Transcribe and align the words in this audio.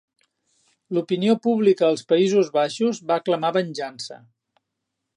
L'opinió 0.97 1.35
pública 1.43 1.87
als 1.89 2.03
Països 2.13 2.51
Baixos 2.59 3.05
va 3.13 3.21
clamar 3.29 3.53
venjança. 3.63 4.23